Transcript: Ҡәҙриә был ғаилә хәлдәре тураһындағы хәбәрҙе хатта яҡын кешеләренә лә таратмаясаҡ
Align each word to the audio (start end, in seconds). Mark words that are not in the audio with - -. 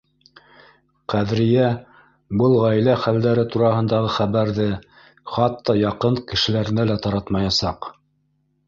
Ҡәҙриә 1.13 1.67
был 2.43 2.57
ғаилә 2.63 2.95
хәлдәре 3.03 3.45
тураһындағы 3.57 4.11
хәбәрҙе 4.17 4.69
хатта 5.37 5.79
яҡын 5.85 6.23
кешеләренә 6.35 6.89
лә 6.93 6.99
таратмаясаҡ 7.07 7.93